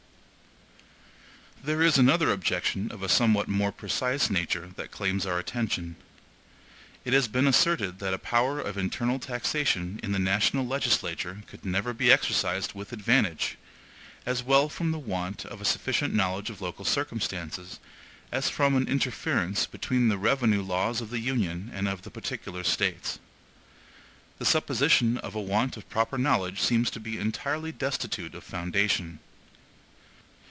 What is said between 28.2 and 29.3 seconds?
of foundation.